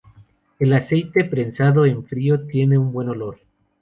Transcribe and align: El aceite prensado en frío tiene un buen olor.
El 0.57 0.73
aceite 0.73 1.25
prensado 1.25 1.85
en 1.85 2.03
frío 2.03 2.47
tiene 2.47 2.75
un 2.79 2.91
buen 2.91 3.07
olor. 3.09 3.37